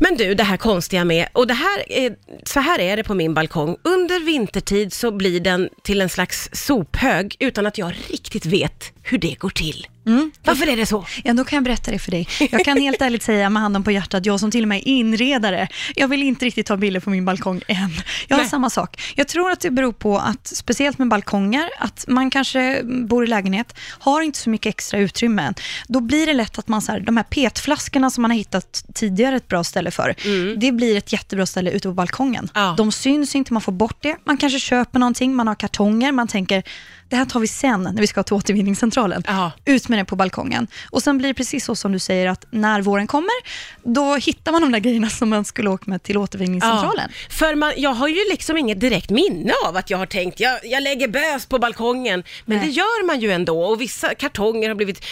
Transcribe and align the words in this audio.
Men 0.00 0.16
du, 0.16 0.34
det 0.34 0.42
här 0.42 0.56
konstiga 0.56 1.04
med, 1.04 1.28
och 1.32 1.46
det 1.46 1.54
här 1.54 1.92
är, 1.92 2.16
så 2.44 2.60
här 2.60 2.78
är 2.78 2.96
det 2.96 3.04
på 3.04 3.14
min 3.14 3.34
balkong. 3.34 3.76
Under 3.82 4.24
vintertid 4.24 4.92
så 4.92 5.10
blir 5.10 5.40
den 5.40 5.68
till 5.82 6.00
en 6.00 6.08
slags 6.08 6.48
sophög 6.52 7.36
utan 7.38 7.66
att 7.66 7.78
jag 7.78 7.92
riktigt 8.10 8.46
vet 8.46 8.92
hur 9.02 9.18
det 9.18 9.34
går 9.38 9.50
till. 9.50 9.86
Mm. 10.06 10.30
Varför 10.44 10.68
är 10.68 10.76
det 10.76 10.86
så? 10.86 11.06
Ja, 11.24 11.32
då 11.32 11.44
kan 11.44 11.56
jag 11.56 11.64
berätta 11.64 11.90
det 11.90 11.98
för 11.98 12.10
dig. 12.10 12.28
Jag 12.50 12.64
kan 12.64 12.80
helt 12.80 13.02
ärligt 13.02 13.22
säga 13.22 13.50
med 13.50 13.62
handen 13.62 13.84
på 13.84 13.90
hjärtat, 13.90 14.26
jag 14.26 14.40
som 14.40 14.50
till 14.50 14.62
och 14.64 14.68
med 14.68 14.78
är 14.78 14.88
inredare, 14.88 15.68
jag 15.94 16.08
vill 16.08 16.22
inte 16.22 16.44
riktigt 16.44 16.66
ta 16.66 16.76
bilder 16.76 17.00
på 17.00 17.10
min 17.10 17.24
balkong 17.24 17.60
än. 17.68 17.90
Jag 18.28 18.36
har 18.36 18.42
Nej. 18.42 18.50
samma 18.50 18.70
sak. 18.70 19.02
Jag 19.14 19.28
tror 19.28 19.50
att 19.50 19.60
det 19.60 19.70
beror 19.70 19.92
på 19.92 20.18
att, 20.18 20.46
speciellt 20.46 20.98
med 20.98 21.08
balkonger, 21.08 21.68
att 21.78 22.04
man 22.08 22.30
kanske 22.30 22.80
bor 22.84 23.24
i 23.24 23.26
lägenhet, 23.26 23.74
har 23.98 24.22
inte 24.22 24.38
så 24.38 24.50
mycket 24.50 24.70
extra 24.70 24.98
utrymmen. 24.98 25.54
Då 25.88 26.00
blir 26.00 26.26
det 26.26 26.34
lätt 26.34 26.58
att 26.58 26.68
man, 26.68 26.82
så 26.82 26.92
här, 26.92 27.00
de 27.00 27.16
här 27.16 27.24
petflaskorna 27.24 28.10
som 28.10 28.22
man 28.22 28.30
har 28.30 28.38
hittat 28.38 28.84
tidigare 28.94 29.36
ett 29.36 29.48
bra 29.48 29.64
ställe 29.64 29.90
för, 29.90 30.14
det 30.56 30.72
blir 30.72 30.96
ett 30.96 31.12
jättebra 31.12 31.46
ställe 31.46 31.70
ute 31.70 31.88
på 31.88 31.94
balkongen. 31.94 32.48
Ja. 32.54 32.74
De 32.78 32.92
syns 32.92 33.34
inte, 33.34 33.52
man 33.52 33.62
får 33.62 33.72
bort 33.72 33.96
det. 34.00 34.16
Man 34.24 34.36
kanske 34.36 34.58
köper 34.60 34.98
någonting, 34.98 35.34
man 35.34 35.46
har 35.48 35.54
kartonger, 35.54 36.12
man 36.12 36.28
tänker, 36.28 36.62
det 37.08 37.16
här 37.16 37.24
tar 37.24 37.40
vi 37.40 37.48
sen 37.48 37.82
när 37.82 38.00
vi 38.00 38.06
ska 38.06 38.22
till 38.22 38.34
återvinningscentralen 38.34 39.22
Ja. 39.26 39.52
ut 39.64 39.88
med 39.94 40.04
det 40.04 40.08
på 40.08 40.16
balkongen. 40.16 40.66
Och 40.90 41.02
sen 41.02 41.18
blir 41.18 41.28
det 41.28 41.34
precis 41.34 41.64
så 41.64 41.74
som 41.74 41.92
du 41.92 41.98
säger, 41.98 42.26
att 42.26 42.46
när 42.50 42.80
våren 42.82 43.06
kommer, 43.06 43.34
då 43.82 44.14
hittar 44.14 44.52
man 44.52 44.62
de 44.62 44.72
där 44.72 44.78
grejerna 44.78 45.08
som 45.08 45.30
man 45.30 45.44
skulle 45.44 45.70
åka 45.70 45.84
med 45.86 46.02
till 46.02 46.16
återvinningscentralen. 46.18 47.10
För 47.30 47.54
man, 47.54 47.72
jag 47.76 47.90
har 47.90 48.08
ju 48.08 48.20
liksom 48.30 48.56
inget 48.56 48.80
direkt 48.80 49.10
minne 49.10 49.52
av 49.66 49.76
att 49.76 49.90
jag 49.90 49.98
har 49.98 50.06
tänkt, 50.06 50.40
jag, 50.40 50.58
jag 50.64 50.82
lägger 50.82 51.08
bös 51.08 51.46
på 51.46 51.58
balkongen. 51.58 52.24
Men 52.44 52.58
Nej. 52.58 52.66
det 52.66 52.72
gör 52.72 53.06
man 53.06 53.20
ju 53.20 53.32
ändå 53.32 53.62
och 53.62 53.80
vissa 53.80 54.14
kartonger 54.14 54.68
har 54.68 54.74
blivit 54.76 55.04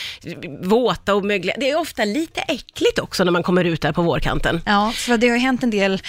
våta 0.63 1.15
och 1.15 1.25
mögliga. 1.25 1.55
Det 1.59 1.71
är 1.71 1.79
ofta 1.79 2.05
lite 2.05 2.41
äckligt 2.41 2.99
också 2.99 3.25
när 3.25 3.33
man 3.33 3.43
kommer 3.43 3.65
ut 3.65 3.81
där 3.81 3.93
på 3.93 4.03
vårkanten. 4.03 4.61
Ja, 4.67 4.93
för 4.95 5.17
det 5.17 5.29
har 5.29 5.37
ju 5.37 5.43
hänt 5.43 5.63
en 5.63 5.71
del 5.71 6.03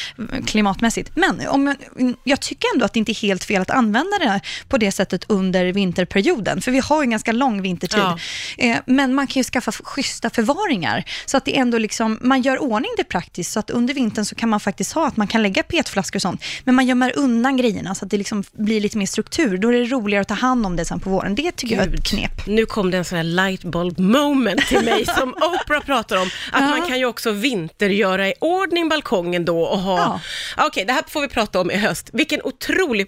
klimatmässigt. 0.45 1.11
Men 1.15 1.47
om 1.47 1.67
jag, 1.67 1.77
jag 2.23 2.39
tycker 2.39 2.67
ändå 2.73 2.85
att 2.85 2.93
det 2.93 2.99
inte 2.99 3.11
är 3.11 3.21
helt 3.21 3.43
fel 3.43 3.61
att 3.61 3.69
använda 3.69 4.17
det 4.19 4.41
på 4.67 4.77
det 4.77 4.91
sättet 4.91 5.25
under 5.27 5.65
vinterperioden, 5.65 6.61
för 6.61 6.71
vi 6.71 6.79
har 6.79 7.01
ju 7.01 7.03
en 7.03 7.09
ganska 7.09 7.31
lång 7.31 7.61
vintertid. 7.61 7.99
Ja. 7.99 8.17
Eh, 8.63 8.77
Men 8.85 9.13
man 9.15 9.27
kan 9.27 9.39
ju 9.39 9.43
skaffa 9.43 9.71
schyssta 9.71 10.29
förvaringar, 10.29 11.03
så 11.25 11.37
att 11.37 11.45
det 11.45 11.57
ändå 11.57 11.77
liksom, 11.77 12.19
man 12.21 12.41
gör 12.41 12.61
ordning 12.61 12.91
det 12.97 13.03
praktiskt, 13.03 13.51
så 13.51 13.59
att 13.59 13.69
under 13.69 13.93
vintern 13.93 14.25
så 14.25 14.35
kan 14.35 14.49
man 14.49 14.59
faktiskt 14.59 14.91
ha 14.93 15.07
att 15.07 15.17
man 15.17 15.27
kan 15.27 15.41
lägga 15.43 15.63
petflaskor 15.63 16.17
och 16.17 16.21
sånt, 16.21 16.43
men 16.63 16.75
man 16.75 16.85
gömmer 16.87 17.13
undan 17.17 17.57
grejerna 17.57 17.95
så 17.95 18.05
att 18.05 18.11
det 18.11 18.17
liksom 18.17 18.43
blir 18.51 18.81
lite 18.81 18.97
mer 18.97 19.05
struktur. 19.05 19.57
Då 19.57 19.67
är 19.69 19.73
det 19.73 19.85
roligare 19.85 20.21
att 20.21 20.27
ta 20.27 20.33
hand 20.33 20.65
om 20.65 20.75
det 20.75 20.85
sen 20.85 20.99
på 20.99 21.09
våren. 21.09 21.35
Det 21.35 21.51
tycker 21.51 21.75
jag 21.75 21.85
är 21.87 21.93
ett 21.93 22.03
knep. 22.07 22.47
Nu 22.47 22.65
kom 22.65 22.91
det 22.91 22.97
en 22.97 23.05
sån 23.05 23.17
här 23.17 23.23
light 23.23 23.63
bulb 23.63 23.99
moment 23.99 24.67
till 24.67 24.85
mig 24.85 25.05
som 25.19 25.29
Oprah 25.33 25.81
pratar 25.85 26.17
om. 26.17 26.27
Att 26.51 26.61
Ja. 26.61 26.67
man 26.69 26.87
kan 26.87 26.99
ju 26.99 27.05
också 27.05 27.31
vintergöra 27.31 28.27
i 28.29 28.33
ordning 28.41 28.89
balkongen 28.89 29.45
då 29.45 29.61
och 29.61 29.79
ha... 29.79 30.19
Okej, 30.57 30.85
det 30.85 30.93
här 30.93 31.03
får 31.07 31.21
vi 31.21 31.27
prata 31.27 31.59
om 31.61 31.71
i 31.71 31.75
höst. 31.77 32.09
Vilken 32.13 32.41
otrolig 32.43 33.07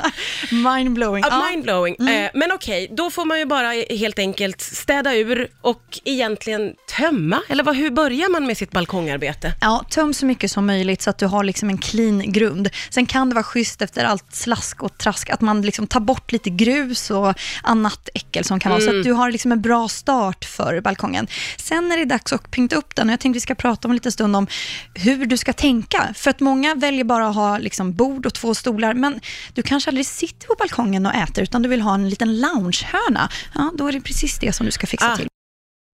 Mindblowing. 0.50 1.22
Ja, 1.22 1.28
Ja. 1.30 1.36
Mm. 1.42 1.50
mindblowing. 1.54 2.08
Eh, 2.08 2.30
men 2.34 2.52
okej, 2.52 2.88
då 2.96 3.10
får 3.10 3.24
man 3.24 3.38
ju 3.38 3.44
bara 3.46 3.68
helt 3.90 4.18
enkelt 4.18 4.62
städa 4.86 5.16
ur 5.16 5.48
och 5.60 6.00
egentligen 6.04 6.74
tömma. 6.96 7.42
Eller 7.48 7.64
vad, 7.64 7.76
hur 7.76 7.90
börjar 7.90 8.30
man 8.30 8.46
med 8.46 8.56
sitt 8.56 8.70
balkongarbete? 8.70 9.52
Ja, 9.60 9.84
töm 9.90 10.14
så 10.14 10.26
mycket 10.26 10.50
som 10.50 10.66
möjligt 10.66 11.02
så 11.02 11.10
att 11.10 11.18
du 11.18 11.26
har 11.26 11.44
liksom 11.44 11.68
en 11.70 11.78
clean 11.78 12.32
grund. 12.32 12.68
Sen 12.90 13.06
kan 13.06 13.28
det 13.28 13.34
vara 13.34 13.44
schysst 13.44 13.82
efter 13.82 14.04
allt 14.04 14.34
slask 14.34 14.82
och 14.82 14.98
trask 14.98 15.30
att 15.30 15.40
man 15.40 15.62
liksom 15.62 15.86
tar 15.86 16.00
bort 16.00 16.32
lite 16.32 16.50
grus 16.50 17.10
och 17.10 17.34
annat 17.62 18.08
äckel 18.14 18.44
som 18.44 18.60
kan 18.60 18.72
vara, 18.72 18.82
så 18.82 18.98
att 18.98 19.04
du 19.04 19.12
har 19.12 19.30
liksom 19.30 19.52
en 19.52 19.60
bra 19.60 19.88
start 19.88 20.44
för 20.44 20.80
balkongen. 20.80 21.26
Sen 21.56 21.92
är 21.92 21.96
det 21.96 22.04
dags 22.04 22.32
att 22.32 22.50
pynta 22.50 22.76
upp 22.76 22.94
den 22.94 23.08
och 23.08 23.12
jag 23.12 23.20
tänkte 23.20 23.36
vi 23.36 23.40
ska 23.40 23.54
prata 23.54 23.88
om 23.88 23.92
en 23.92 23.96
liten 23.96 24.12
stund 24.12 24.36
om 24.36 24.46
hur 24.94 25.26
du 25.26 25.36
ska 25.36 25.52
tänka. 25.52 26.14
För 26.14 26.30
att 26.30 26.40
många 26.40 26.74
väljer 26.74 27.04
bara 27.04 27.28
att 27.28 27.34
ha 27.34 27.58
liksom 27.58 27.92
bord 27.92 28.26
och 28.26 28.34
två 28.34 28.54
stolar, 28.54 28.94
men 28.94 29.20
du 29.54 29.62
kanske 29.62 29.90
aldrig 29.90 30.06
sitter 30.06 30.46
på 30.46 30.54
balkongen 30.58 31.06
och 31.06 31.14
äter, 31.14 31.42
utan 31.42 31.62
du 31.62 31.68
vill 31.68 31.80
ha 31.80 31.94
en 31.94 32.08
liten 32.08 32.40
loungehörna. 32.40 33.28
Ja, 33.54 33.72
då 33.74 33.88
är 33.88 33.92
det 33.92 34.00
precis 34.00 34.38
det 34.38 34.52
som 34.52 34.66
du 34.66 34.72
ska 34.76 34.86
fixa 34.86 35.12
Ah. 35.12 35.16
till. 35.16 35.28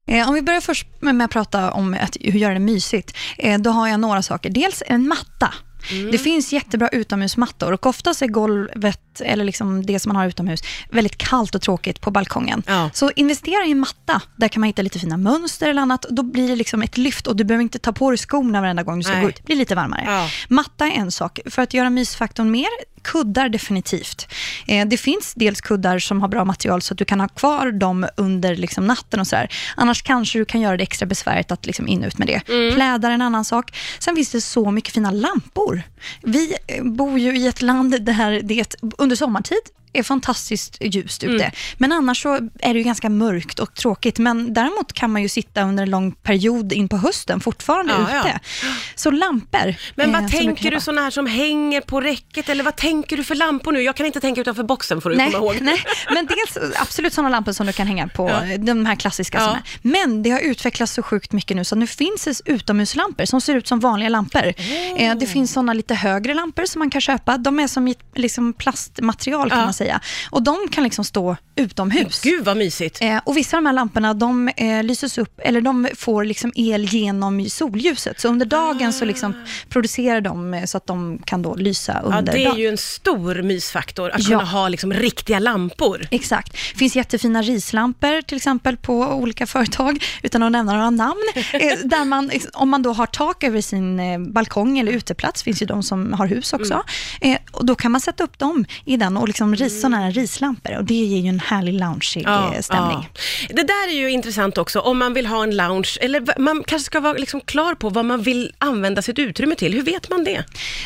Eh, 0.06 0.28
Om 0.28 0.34
vi 0.34 0.42
börjar 0.42 0.60
först 0.60 0.86
med 1.00 1.24
att 1.24 1.30
prata 1.30 1.70
om 1.72 1.96
att, 2.00 2.16
hur 2.20 2.38
göra 2.38 2.54
det 2.54 2.60
mysigt, 2.60 3.16
eh, 3.38 3.60
då 3.60 3.70
har 3.70 3.88
jag 3.88 4.00
några 4.00 4.22
saker. 4.22 4.50
Dels 4.50 4.82
en 4.86 5.08
matta. 5.08 5.54
Mm. 5.92 6.10
Det 6.10 6.18
finns 6.18 6.52
jättebra 6.52 6.88
utomhusmattor 6.88 7.72
och 7.72 7.86
oftast 7.86 8.22
är 8.22 8.26
golvet, 8.26 9.20
eller 9.20 9.44
liksom 9.44 9.86
det 9.86 9.98
som 9.98 10.10
man 10.10 10.16
har 10.16 10.28
utomhus, 10.28 10.60
väldigt 10.90 11.18
kallt 11.18 11.54
och 11.54 11.62
tråkigt 11.62 12.00
på 12.00 12.10
balkongen. 12.10 12.62
Ja. 12.66 12.90
Så 12.94 13.10
investera 13.16 13.64
i 13.66 13.70
en 13.70 13.78
matta, 13.78 14.20
där 14.36 14.48
kan 14.48 14.60
man 14.60 14.66
hitta 14.66 14.82
lite 14.82 14.98
fina 14.98 15.16
mönster 15.16 15.68
eller 15.68 15.82
annat. 15.82 16.06
Då 16.10 16.22
blir 16.22 16.48
det 16.48 16.56
liksom 16.56 16.82
ett 16.82 16.96
lyft 16.96 17.26
och 17.26 17.36
du 17.36 17.44
behöver 17.44 17.62
inte 17.62 17.78
ta 17.78 17.92
på 17.92 18.10
dig 18.10 18.18
skorna 18.18 18.60
varenda 18.60 18.82
gång 18.82 18.96
du 18.98 19.02
ska 19.02 19.12
Nej. 19.12 19.22
gå 19.22 19.28
ut. 19.28 19.36
Det 19.36 19.42
blir 19.42 19.56
lite 19.56 19.74
varmare. 19.74 20.04
Ja. 20.06 20.28
Matta 20.48 20.86
är 20.86 20.90
en 20.90 21.10
sak. 21.10 21.40
För 21.46 21.62
att 21.62 21.74
göra 21.74 21.90
mysfaktorn 21.90 22.50
mer, 22.50 22.68
kuddar 23.02 23.48
definitivt. 23.48 24.28
Eh, 24.66 24.86
det 24.86 24.96
finns 24.96 25.34
dels 25.34 25.60
kuddar 25.60 25.98
som 25.98 26.20
har 26.20 26.28
bra 26.28 26.44
material 26.44 26.82
så 26.82 26.94
att 26.94 26.98
du 26.98 27.04
kan 27.04 27.20
ha 27.20 27.28
kvar 27.28 27.70
dem 27.70 28.06
under 28.16 28.56
liksom 28.56 28.86
natten 28.86 29.20
och 29.20 29.26
sådär. 29.26 29.48
Annars 29.76 30.02
kanske 30.02 30.38
du 30.38 30.44
kan 30.44 30.60
göra 30.60 30.76
det 30.76 30.82
extra 30.82 31.06
besvärligt 31.06 31.52
att 31.52 31.66
liksom 31.66 31.88
in 31.88 32.00
och 32.00 32.06
ut 32.06 32.18
med 32.18 32.28
det. 32.28 32.48
Mm. 32.48 32.74
Plädar 32.74 33.10
är 33.10 33.14
en 33.14 33.22
annan 33.22 33.44
sak. 33.44 33.76
Sen 33.98 34.16
finns 34.16 34.30
det 34.30 34.40
så 34.40 34.70
mycket 34.70 34.94
fina 34.94 35.10
lampor. 35.10 35.81
Vi 36.22 36.56
bor 36.82 37.18
ju 37.18 37.38
i 37.38 37.46
ett 37.46 37.62
land 37.62 38.02
där 38.02 38.42
det 38.42 38.74
under 38.98 39.16
sommartid 39.16 39.62
är 39.92 40.02
fantastiskt 40.02 40.76
ljust 40.80 41.22
ute. 41.24 41.44
Mm. 41.44 41.54
Men 41.78 41.92
annars 41.92 42.22
så 42.22 42.34
är 42.60 42.72
det 42.74 42.78
ju 42.78 42.82
ganska 42.82 43.08
mörkt 43.08 43.58
och 43.58 43.74
tråkigt. 43.74 44.18
Men 44.18 44.54
däremot 44.54 44.92
kan 44.92 45.10
man 45.12 45.22
ju 45.22 45.28
sitta 45.28 45.62
under 45.62 45.82
en 45.82 45.90
lång 45.90 46.12
period 46.12 46.72
in 46.72 46.88
på 46.88 46.96
hösten 46.96 47.40
fortfarande 47.40 47.92
Ja, 47.92 48.20
ute. 48.20 48.40
ja. 48.62 48.68
Så 48.94 49.10
lampor. 49.10 49.74
Men 49.94 50.14
eh, 50.14 50.20
vad 50.20 50.30
som 50.30 50.38
tänker 50.40 50.70
du 50.70 50.80
sådana 50.80 51.00
här 51.02 51.10
som 51.10 51.26
hänger 51.26 51.80
på 51.80 52.00
räcket 52.00 52.48
eller 52.48 52.64
vad 52.64 52.76
tänker 52.76 53.16
du 53.16 53.24
för 53.24 53.34
lampor 53.34 53.72
nu? 53.72 53.80
Jag 53.82 53.96
kan 53.96 54.06
inte 54.06 54.20
tänka 54.20 54.40
utanför 54.40 54.62
boxen 54.62 55.00
får 55.00 55.10
du 55.10 55.16
Nej, 55.16 55.32
komma 55.32 55.44
ihåg. 55.52 55.58
nej, 55.62 55.82
men 56.14 56.26
dels 56.26 56.72
absolut 56.80 57.12
sådana 57.12 57.28
lampor 57.28 57.52
som 57.52 57.66
du 57.66 57.72
kan 57.72 57.86
hänga 57.86 58.08
på, 58.08 58.28
Ja. 58.28 58.58
de 58.58 58.86
här 58.86 58.94
klassiska. 58.96 59.38
Ja. 59.38 59.58
Men 59.82 60.22
det 60.22 60.30
har 60.30 60.40
utvecklats 60.40 60.92
så 60.92 61.02
sjukt 61.02 61.32
mycket 61.32 61.56
nu, 61.56 61.64
så 61.64 61.76
nu 61.76 61.86
finns 61.86 62.24
det 62.24 62.40
utomhuslampor 62.44 63.24
som 63.24 63.40
ser 63.40 63.54
ut 63.56 63.68
som 63.68 63.80
vanliga 63.80 64.08
lampor. 64.08 64.52
Eh, 64.96 65.14
det 65.14 65.26
finns 65.26 65.52
sådana 65.52 65.72
lite 65.72 65.94
högre 65.94 66.34
lampor 66.34 66.64
som 66.66 66.78
man 66.78 66.90
kan 66.90 67.00
köpa. 67.00 67.38
De 67.38 67.58
är 67.60 67.66
som 67.66 67.88
i 67.88 67.94
liksom 68.14 68.52
plastmaterial 68.52 69.50
kan 69.50 69.58
man 69.58 69.74
säga. 69.74 69.81
Och 70.30 70.42
de 70.42 70.56
kan 70.70 70.84
liksom 70.84 71.04
stå 71.04 71.36
utomhus. 71.56 72.20
Gud 72.22 72.44
vad 72.44 72.56
mysigt. 72.56 72.98
Eh, 73.00 73.18
och 73.24 73.36
vissa 73.36 73.56
av 73.56 73.62
de 73.62 73.66
här 73.66 73.72
lamporna 73.74 74.14
de 74.14 74.48
eh, 74.56 74.82
lyses 74.82 75.18
upp, 75.18 75.40
eller 75.44 75.60
de 75.60 75.88
får 75.96 76.24
liksom 76.24 76.52
el 76.54 76.84
genom 76.84 77.48
solljuset. 77.48 78.20
Så 78.20 78.28
under 78.28 78.46
dagen 78.46 78.92
så 78.92 79.04
liksom 79.04 79.34
producerar 79.68 80.20
de 80.20 80.54
eh, 80.54 80.64
så 80.64 80.76
att 80.76 80.86
de 80.86 81.18
kan 81.24 81.42
då 81.42 81.54
lysa 81.54 82.00
Ja, 82.04 82.18
under 82.18 82.32
det 82.32 82.42
är 82.44 82.46
dagen. 82.48 82.58
ju 82.60 82.68
en 82.68 82.78
stor 82.78 83.42
mysfaktor 83.42 84.10
att 84.10 84.20
Ja. 84.28 84.38
kunna 84.38 84.50
ha 84.50 84.68
liksom 84.68 84.92
riktiga 84.92 85.38
lampor. 85.38 86.06
Exakt. 86.10 86.52
Det 86.52 86.78
finns 86.78 86.96
jättefina 86.96 87.42
rislampor 87.42 88.22
till 88.22 88.36
exempel 88.36 88.76
på 88.76 88.94
olika 88.98 89.46
företag, 89.46 90.04
utan 90.22 90.42
att 90.42 90.52
nämna 90.52 90.72
några 90.72 90.90
namn. 90.90 91.20
eh, 91.52 91.78
där 91.84 92.04
man, 92.04 92.30
om 92.52 92.68
man 92.68 92.82
då 92.82 92.92
har 92.92 93.06
tak 93.06 93.44
över 93.44 93.60
sin 93.60 94.00
eh, 94.00 94.18
balkong 94.18 94.78
eller 94.78 94.92
uteplats, 94.92 95.42
finns 95.42 95.62
ju 95.62 95.66
de 95.66 95.82
som 95.82 96.12
har 96.12 96.26
hus 96.26 96.52
också. 96.52 96.82
Eh, 97.20 97.38
och 97.52 97.64
då 97.66 97.74
kan 97.74 97.92
man 97.92 98.00
sätta 98.00 98.24
upp 98.24 98.38
dem 98.38 98.64
i 98.84 98.96
den 98.96 99.16
och 99.16 99.26
liksom 99.28 99.54
risa 99.56 99.71
sådana 99.80 99.96
här 99.96 100.10
rislampor. 100.10 100.76
Och 100.76 100.84
det 100.84 100.94
ger 100.94 101.20
ju 101.20 101.28
en 101.28 101.40
härlig 101.40 101.72
loungeig 101.72 102.26
eh, 102.26 102.60
stämning. 102.60 103.08
ja. 103.48 103.54
Det 103.54 103.62
där 103.62 103.88
är 103.88 103.92
ju 103.92 104.10
intressant 104.10 104.58
också, 104.58 104.80
om 104.80 104.98
man 104.98 105.14
vill 105.14 105.26
ha 105.26 105.42
en 105.42 105.56
lounge, 105.56 105.98
eller 106.00 106.40
man 106.40 106.64
kanske 106.66 106.86
ska 106.86 107.00
vara 107.00 107.12
liksom 107.12 107.40
klar 107.40 107.74
på 107.74 107.88
vad 107.88 108.04
man 108.04 108.22
vill 108.22 108.52
använda 108.58 109.02
sitt 109.02 109.18
utrymme 109.18 109.54
till. 109.54 109.72
Hur 109.72 109.82
vet 109.82 110.10
man 110.10 110.24
det? 110.24 110.44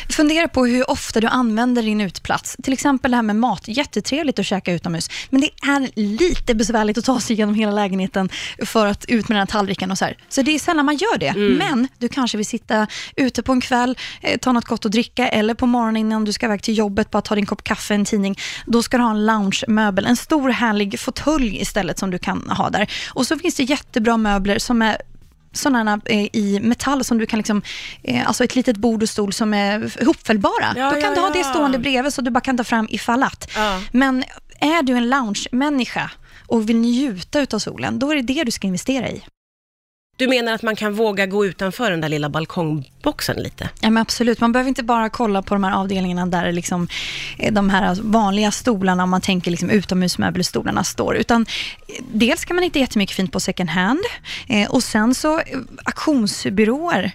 Fundera 0.09 0.47
på 0.47 0.65
hur 0.65 0.89
ofta 0.89 1.19
du 1.19 1.27
använder 1.27 1.83
din 1.83 2.01
utplats. 2.01 2.57
Till 2.63 2.73
exempel 2.73 3.11
det 3.11 3.17
här 3.17 3.23
med 3.23 3.35
mat. 3.35 3.63
Jättetrevligt 3.67 4.39
att 4.39 4.45
käka 4.45 4.73
utomhus, 4.73 5.09
men 5.29 5.41
det 5.41 5.49
är 5.61 5.89
lite 5.95 6.55
besvärligt 6.55 6.97
att 6.97 7.05
ta 7.05 7.19
sig 7.19 7.33
igenom 7.35 7.55
hela 7.55 7.71
lägenheten 7.71 8.29
för 8.65 8.87
att 8.87 9.05
ut 9.05 9.29
med 9.29 9.35
den 9.35 9.39
här 9.39 9.45
tallriken 9.45 9.91
och 9.91 9.97
så 9.97 10.05
här. 10.05 10.17
Så 10.29 10.41
det 10.41 10.55
är 10.55 10.59
sällan 10.59 10.85
man 10.85 10.97
gör 10.97 11.17
det. 11.17 11.33
Men 11.57 11.87
du 11.97 12.09
kanske 12.09 12.37
vill 12.37 12.45
sitta 12.45 12.87
ute 13.15 13.43
på 13.43 13.51
en 13.51 13.61
kväll, 13.61 13.97
eh, 14.21 14.37
ta 14.37 14.51
något 14.51 14.65
gott 14.65 14.85
att 14.85 14.91
dricka 14.91 15.27
eller 15.27 15.53
på 15.53 15.65
morgonen 15.65 15.97
innan 15.97 16.25
du 16.25 16.33
ska 16.33 16.45
iväg 16.45 16.63
till 16.63 16.77
jobbet, 16.77 17.11
bara 17.11 17.21
ta 17.21 17.35
din 17.35 17.45
kopp 17.45 17.63
kaffe, 17.63 17.93
en 17.93 18.05
tidning. 18.05 18.35
Då 18.65 18.76
ska 18.83 18.97
du 18.97 19.03
ha 19.03 19.11
en 19.11 19.25
loungemöbel, 19.25 20.05
en 20.05 20.17
stor 20.17 20.49
härlig 20.49 20.99
fåtölj 20.99 21.61
istället 21.61 21.99
som 21.99 22.11
du 22.11 22.17
kan 22.17 22.49
ha 22.49 22.69
där. 22.69 22.91
Och 23.13 23.27
så 23.27 23.37
finns 23.37 23.55
det 23.55 23.63
jättebra 23.63 24.17
möbler 24.17 24.59
som 24.59 24.81
är 24.81 24.97
sådana 25.53 26.01
eh, 26.05 26.25
i 26.33 26.59
metall 26.63 27.03
som 27.03 27.17
du 27.17 27.25
kan 27.25 27.37
liksom, 27.37 27.61
eh, 28.03 28.27
alltså 28.27 28.43
ett 28.43 28.55
litet 28.55 28.77
bord 28.77 29.03
och 29.03 29.09
stol 29.09 29.33
som 29.33 29.53
är 29.53 30.01
ihopfällbara. 30.01 30.73
Ja, 30.75 30.85
Då 30.85 31.01
kan 31.01 31.01
ja, 31.01 31.15
du 31.15 31.21
ha 31.21 31.29
det 31.29 31.43
stående 31.43 31.79
bredvid 31.79 32.13
så 32.13 32.21
du 32.21 32.31
bara 32.31 32.41
kan 32.41 32.57
ta 32.57 32.63
fram 32.63 32.87
ifall 32.89 33.23
att. 33.23 33.51
Ja. 33.55 33.81
Men 33.91 34.23
är 34.59 34.83
du 34.83 34.93
en 34.93 35.09
lounge-människa 35.09 36.11
och 36.47 36.69
vill 36.69 36.77
njuta 36.77 37.39
utav 37.39 37.59
solen, 37.59 37.99
då 37.99 38.11
är 38.11 38.15
det 38.15 38.21
det 38.21 38.43
du 38.43 38.51
ska 38.51 38.67
investera 38.67 39.09
i. 39.09 39.23
Du 40.17 40.27
menar 40.27 40.53
att 40.53 40.61
man 40.61 40.75
kan 40.75 40.93
våga 40.93 41.25
gå 41.25 41.45
utanför 41.45 41.91
den 41.91 42.01
där 42.01 42.09
lilla 42.09 42.29
balkongboxen 42.29 43.35
lite? 43.35 43.69
Ja, 43.79 43.89
men 43.89 44.01
absolut. 44.01 44.39
Man 44.39 44.51
behöver 44.51 44.69
inte 44.69 44.83
bara 44.83 45.09
kolla 45.09 45.41
på 45.41 45.55
de 45.55 45.63
här 45.63 45.71
avdelningarna 45.71 46.25
där 46.25 46.51
liksom, 46.51 46.87
eh, 47.39 47.53
de 47.53 47.69
här 47.69 47.97
vanliga 48.01 48.51
stolarna, 48.51 49.03
om 49.03 49.09
man 49.09 49.21
tänker 49.21 49.51
liksom 49.51 49.69
utomhusmöbelstolarna 49.69 50.83
står, 50.83 51.15
utan 51.15 51.45
eh, 51.87 52.03
dels 52.13 52.45
kan 52.45 52.55
man 52.55 52.63
hitta 52.63 52.79
jättemycket 52.79 53.15
fint 53.15 53.31
på 53.31 53.39
second 53.39 53.69
hand 53.69 53.99
eh, 54.49 54.69
och 54.69 54.83
sen 54.83 55.15
så 55.15 55.41
auktionsbyråer 55.83 57.11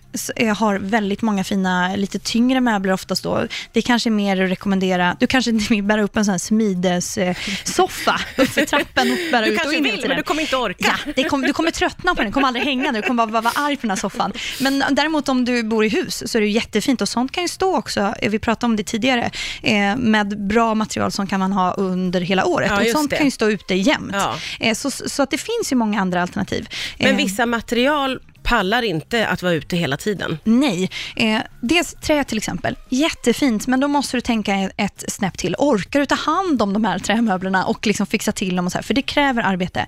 har 0.57 0.79
väldigt 0.79 1.23
många 1.23 1.45
fina, 1.45 1.97
lite 1.97 2.19
tyngre 2.19 2.61
möbler 2.61 2.93
oftast 2.93 3.23
då. 3.23 3.47
Det 3.73 3.81
är 3.81 3.83
kanske 3.83 4.11
mer 4.11 4.43
att 4.45 4.51
rekommendera, 4.51 5.17
du 5.21 5.27
kanske 5.27 5.51
inte 5.51 5.75
vill 5.75 5.83
bära 5.83 6.03
upp 6.03 6.17
en 6.17 6.25
sån 6.25 6.33
här 6.33 6.39
smidessoffa 6.39 8.21
upp 8.37 8.49
för 8.49 8.65
trappen 8.67 9.13
och 9.13 9.19
bära 9.33 9.45
Du 9.45 9.53
ut 9.53 9.57
och 9.59 9.63
kanske 9.63 9.77
in 9.77 9.83
vill, 9.83 9.93
hela 9.93 10.01
men 10.01 10.03
tiden. 10.03 10.17
du 10.17 10.23
kommer 10.23 10.43
inte 10.43 10.57
orka. 10.57 10.99
Ja, 11.17 11.29
kom, 11.29 11.43
du 11.43 11.53
kommer 11.53 11.71
tröttna 11.71 12.15
på 12.15 12.23
den, 12.23 12.27
du 12.31 12.33
kommer 12.35 12.47
aldrig 12.47 12.65
hänga 12.65 12.92
den, 12.93 13.03
du 13.03 13.09
kommer 13.09 13.27
bara 13.27 13.41
vara 13.41 13.55
arg 13.57 13.77
på 13.77 13.81
den 13.81 13.91
här 13.91 13.97
soffan. 13.97 14.33
Men 14.61 14.85
däremot 14.91 15.29
om 15.29 15.45
du 15.45 15.63
bor 15.63 15.85
i 15.85 15.89
hus 15.89 16.23
så 16.27 16.39
är 16.39 16.43
det 16.43 16.49
jättefint 16.49 17.01
och 17.01 17.09
sånt 17.09 17.33
kan 17.33 17.45
ju 17.45 17.49
stå 17.49 17.77
också, 17.77 18.15
vi 18.23 18.39
pratade 18.39 18.67
om 18.67 18.77
det 18.77 18.85
tidigare, 18.85 19.31
eh, 19.63 19.97
med 19.97 20.47
bra 20.47 20.75
material 20.75 21.13
som 21.13 21.27
kan 21.27 21.41
man 21.41 21.53
ha 21.53 21.73
under 21.73 22.21
hela 22.21 22.45
året. 22.45 22.71
Ja, 22.71 22.81
och 22.81 22.89
sånt 22.89 23.11
det. 23.11 23.17
kan 23.17 23.25
ju 23.25 23.31
stå 23.31 23.51
ute 23.51 23.75
jämt. 23.75 24.13
Ja. 24.13 24.35
Eh, 24.61 24.75
så, 24.75 24.91
så 24.91 25.23
att 25.23 25.31
det 25.31 25.39
finns 25.39 25.73
ju 25.73 25.77
många 25.77 26.01
andra 26.01 26.23
alternativ. 26.23 26.69
Men 26.99 27.13
Eh, 27.13 27.17
vissa 27.17 27.47
material 27.47 28.21
pallar 28.43 28.83
inte 28.83 29.29
att 29.29 29.43
vara 29.43 29.53
ute 29.53 29.77
hela 29.77 29.97
tiden. 29.97 30.39
Nej. 30.45 30.91
Eh, 31.17 31.41
dels 31.61 31.95
trä 31.95 32.25
till 32.25 32.39
exempel, 32.39 32.77
jättefint, 32.89 33.67
men 33.67 33.81
då 33.81 33.89
måste 33.89 34.17
du 34.17 34.21
tänka 34.21 34.71
ett 34.77 35.05
snäpp 35.09 35.39
till. 35.39 35.55
Orkar 35.59 36.01
du 36.01 36.07
ta 36.07 36.15
hand 36.15 36.63
om 36.63 36.73
de 36.73 36.85
här 36.85 36.99
trämöblerna 36.99 37.65
och 37.65 37.87
liksom 37.87 38.07
fixa 38.07 38.33
till 38.33 38.57
dem? 38.57 38.67
Och 38.67 38.73
så 38.73 38.79
här, 38.79 38.83
för 38.83 38.95
det 38.95 39.03
kräver 39.03 39.43
arbete. 39.43 39.87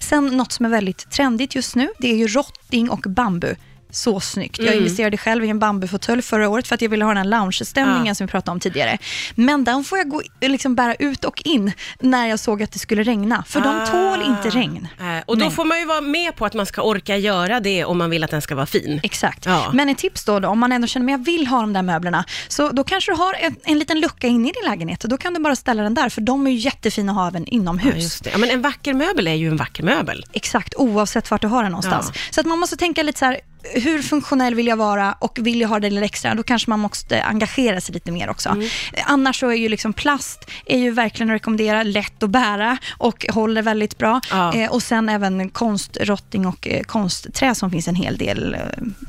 Sen 0.00 0.26
något 0.26 0.52
som 0.52 0.66
är 0.66 0.70
väldigt 0.70 1.10
trendigt 1.10 1.54
just 1.54 1.76
nu, 1.76 1.88
det 1.98 2.12
är 2.12 2.16
ju 2.16 2.28
rotting 2.28 2.90
och 2.90 3.00
bambu. 3.00 3.54
Så 3.90 4.20
snyggt. 4.20 4.58
Jag 4.58 4.74
investerade 4.74 5.16
själv 5.16 5.44
i 5.44 5.48
en 5.48 5.58
bambufåtölj 5.58 6.22
förra 6.22 6.48
året 6.48 6.68
för 6.68 6.74
att 6.74 6.82
jag 6.82 6.88
ville 6.88 7.04
ha 7.04 7.14
den 7.14 7.16
här 7.32 7.40
lounge-stämningen 7.40 8.06
Ja. 8.06 8.14
som 8.14 8.26
vi 8.26 8.30
pratade 8.30 8.50
om 8.52 8.60
tidigare. 8.60 8.98
Men 9.34 9.64
den 9.64 9.84
får 9.84 9.98
jag 9.98 10.08
gå, 10.08 10.22
liksom 10.40 10.74
bära 10.74 10.94
ut 10.94 11.24
och 11.24 11.42
in 11.44 11.72
när 12.00 12.26
jag 12.28 12.38
såg 12.38 12.62
att 12.62 12.72
det 12.72 12.78
skulle 12.78 13.02
regna, 13.02 13.44
för 13.46 13.60
de 13.60 13.86
tål 13.90 14.22
inte 14.26 14.50
regn. 14.58 14.88
Eh, 15.00 15.04
Och 15.26 15.38
då 15.38 15.44
Nej. 15.44 15.54
får 15.54 15.64
man 15.64 15.78
ju 15.78 15.84
vara 15.86 16.00
med 16.00 16.36
på 16.36 16.46
att 16.46 16.54
man 16.54 16.66
ska 16.66 16.82
orka 16.82 17.16
göra 17.16 17.60
det 17.60 17.84
om 17.84 17.98
man 17.98 18.10
vill 18.10 18.24
att 18.24 18.30
den 18.30 18.42
ska 18.42 18.54
vara 18.54 18.66
fin. 18.66 19.00
Exakt. 19.02 19.46
Ja. 19.46 19.70
Men 19.72 19.88
ett 19.88 19.98
tips 19.98 20.24
då, 20.24 20.40
då, 20.40 20.48
om 20.48 20.58
man 20.58 20.72
ändå 20.72 20.86
känner 20.86 21.06
att 21.14 21.18
jag 21.20 21.24
vill 21.24 21.46
ha 21.46 21.60
de 21.60 21.72
där 21.72 21.82
möblerna, 21.82 22.24
så 22.48 22.68
då 22.68 22.84
kanske 22.84 23.12
du 23.12 23.16
har 23.16 23.34
en, 23.34 23.56
en 23.64 23.78
liten 23.78 24.00
lucka 24.00 24.26
inne 24.26 24.48
i 24.48 24.52
din 24.52 24.70
lägenhet 24.70 25.04
och 25.04 25.10
då 25.10 25.16
kan 25.16 25.34
du 25.34 25.40
bara 25.40 25.56
ställa 25.56 25.82
den 25.82 25.94
där, 25.94 26.08
för 26.08 26.20
de 26.20 26.46
är 26.46 26.50
ju 26.50 26.56
jättefina 26.56 27.12
att 27.12 27.18
ha 27.18 27.28
även 27.28 27.46
inomhus. 27.46 28.20
Ja. 28.24 28.30
Ja, 28.32 28.38
men 28.38 28.50
en 28.50 28.62
vacker 28.62 28.94
möbel 28.94 29.26
är 29.26 29.34
ju 29.34 29.48
en 29.48 29.56
vacker 29.56 29.82
möbel. 29.82 30.24
Exakt, 30.32 30.74
oavsett 30.76 31.30
vart 31.30 31.40
du 31.42 31.48
har 31.48 31.62
den 31.62 31.72
någonstans. 31.72 32.12
Så 32.30 32.40
att 32.40 32.46
man 32.46 32.58
måste 32.58 32.76
tänka 32.76 33.02
lite 33.02 33.18
så 33.18 33.24
här, 33.24 33.40
hur 33.74 34.02
funktionell 34.02 34.54
vill 34.54 34.66
jag 34.66 34.76
vara 34.76 35.12
och 35.12 35.38
vill 35.42 35.60
jag 35.60 35.68
ha 35.68 35.80
det 35.80 35.90
lilla 35.90 36.06
extra, 36.06 36.34
då 36.34 36.42
kanske 36.42 36.70
man 36.70 36.80
måste 36.80 37.22
engagera 37.22 37.80
sig 37.80 37.94
lite 37.94 38.10
mer 38.10 38.30
också. 38.30 38.48
Mm. 38.48 38.68
Annars 39.04 39.40
så 39.40 39.48
är 39.48 39.54
ju 39.54 39.68
liksom 39.68 39.92
plast 39.92 40.50
är 40.66 40.78
ju 40.78 40.90
verkligen 40.90 41.30
att 41.30 41.34
rekommendera, 41.34 41.82
lätt 41.82 42.22
att 42.22 42.30
bära 42.30 42.78
och 42.98 43.26
håller 43.28 43.62
väldigt 43.62 43.98
bra. 43.98 44.20
Ja. 44.30 44.54
Eh, 44.54 44.72
och 44.72 44.82
sen 44.82 45.08
även 45.08 45.50
konstrotting 45.50 46.46
och 46.46 46.68
eh, 46.68 46.82
konstträ 46.82 47.54
som 47.54 47.70
finns 47.70 47.88
en 47.88 47.94
hel 47.94 48.16
del 48.16 48.54
eh, 48.54 48.60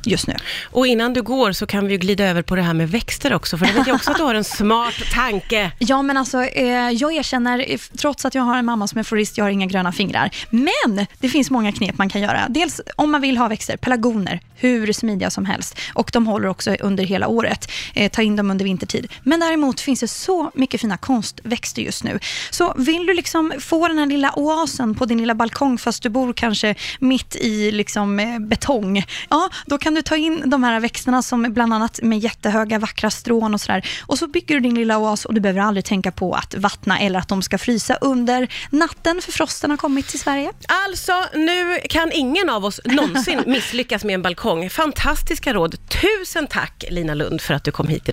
just 0.03 0.27
nu. 0.27 0.35
Och 0.71 0.87
innan 0.87 1.13
du 1.13 1.21
går 1.21 1.51
så 1.51 1.65
kan 1.65 1.87
vi 1.87 1.97
glida 1.97 2.25
över 2.25 2.41
på 2.41 2.55
det 2.55 2.61
här 2.61 2.73
med 2.73 2.89
växter 2.89 3.33
också, 3.33 3.57
för 3.57 3.65
jag 3.65 3.73
vet 3.73 3.87
jag 3.87 3.95
också 3.95 4.11
att 4.11 4.17
du 4.17 4.23
har 4.23 4.35
en 4.35 4.43
smart 4.43 4.93
tanke. 5.13 5.71
Ja, 5.79 6.01
men 6.01 6.17
alltså, 6.17 6.43
eh, 6.43 6.89
jag 6.89 7.13
erkänner, 7.15 7.97
trots 7.97 8.25
att 8.25 8.35
jag 8.35 8.43
har 8.43 8.57
en 8.57 8.65
mamma 8.65 8.87
som 8.87 8.99
är 8.99 9.03
florist, 9.03 9.37
jag 9.37 9.45
har 9.45 9.49
inga 9.49 9.65
gröna 9.65 9.91
fingrar. 9.91 10.29
Men 10.49 11.05
det 11.19 11.29
finns 11.29 11.51
många 11.51 11.71
knep 11.71 11.97
man 11.97 12.09
kan 12.09 12.21
göra. 12.21 12.45
Dels 12.49 12.81
om 12.95 13.11
man 13.11 13.21
vill 13.21 13.37
ha 13.37 13.47
växter, 13.47 13.77
pelargoner, 13.77 14.39
hur 14.55 14.93
smidiga 14.93 15.29
som 15.29 15.45
helst. 15.45 15.79
Och 15.93 16.09
de 16.13 16.27
håller 16.27 16.47
också 16.47 16.75
under 16.79 17.03
hela 17.03 17.27
året. 17.27 17.71
Eh, 17.93 18.11
ta 18.11 18.21
in 18.21 18.35
dem 18.35 18.51
under 18.51 18.65
vintertid. 18.65 19.13
Men 19.23 19.39
däremot 19.39 19.79
finns 19.79 19.99
det 19.99 20.07
så 20.07 20.51
mycket 20.53 20.81
fina 20.81 20.97
konstväxter 20.97 21.81
just 21.81 22.03
nu. 22.03 22.19
Så 22.49 22.73
vill 22.77 23.05
du 23.05 23.13
liksom 23.13 23.53
få 23.59 23.87
den 23.87 23.97
här 23.97 24.05
lilla 24.05 24.33
oasen 24.35 24.95
på 24.95 25.05
din 25.05 25.17
lilla 25.17 25.35
balkong, 25.35 25.77
fast 25.77 26.03
du 26.03 26.09
bor 26.09 26.33
kanske 26.33 26.75
mitt 26.99 27.35
i 27.35 27.71
liksom, 27.71 28.19
eh, 28.19 28.39
betong, 28.39 29.05
ja, 29.29 29.49
då 29.65 29.77
kan 29.77 29.93
du 29.93 30.01
ta 30.01 30.15
in 30.15 30.49
de 30.49 30.63
här 30.63 30.79
växterna 30.79 31.21
som 31.21 31.53
bland 31.53 31.73
annat 31.73 31.99
med 32.03 32.19
jättehöga 32.19 32.79
vackra 32.79 33.09
strån 33.09 33.53
och 33.53 33.61
sådär. 33.61 33.89
Och 34.01 34.17
så 34.17 34.27
bygger 34.27 34.55
du 34.55 34.61
din 34.61 34.75
lilla 34.75 34.97
oas 34.97 35.25
och 35.25 35.33
du 35.33 35.41
behöver 35.41 35.61
aldrig 35.61 35.85
tänka 35.85 36.11
på 36.11 36.33
att 36.33 36.55
vattna 36.55 36.99
eller 36.99 37.19
att 37.19 37.27
de 37.27 37.41
ska 37.41 37.57
frysa 37.57 37.95
under 38.01 38.47
natten, 38.69 39.21
för 39.21 39.31
frosten 39.31 39.69
har 39.69 39.77
kommit 39.77 40.07
till 40.07 40.19
Sverige. 40.19 40.51
Alltså, 40.87 41.13
nu 41.33 41.79
kan 41.89 42.11
ingen 42.11 42.49
av 42.49 42.65
oss 42.65 42.79
någonsin 42.85 43.43
misslyckas 43.47 44.03
med 44.03 44.13
en 44.13 44.21
balkong. 44.37 44.69
Fantastiska 44.69 45.53
råd. 45.53 45.75
Tusen 45.87 46.47
tack 46.47 46.83
Lina 46.89 47.13
Lund 47.13 47.41
för 47.41 47.53
att 47.53 47.63
du 47.63 47.71
kom 47.71 47.87
hit 47.87 48.03
idag. 48.03 48.05